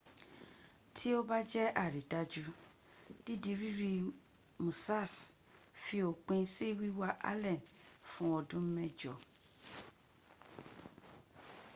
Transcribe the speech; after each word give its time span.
tó 0.95 1.13
bá 1.29 1.37
jẹ 1.51 1.63
àrídájú 1.83 2.45
dídi 3.25 3.51
rírí 3.61 3.91
musassh 4.63 5.19
fi 5.83 5.97
òpin 6.09 6.43
sí 6.53 6.67
wíwá 6.79 7.09
allen 7.31 7.59
fún 8.11 8.31
ọdún 8.39 8.65
mẹ́jọ 8.75 9.13